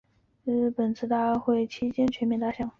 [0.45, 2.67] 然而二战亦是在本次大会期间全面打响。